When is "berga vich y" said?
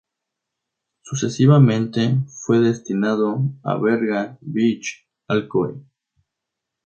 3.77-5.07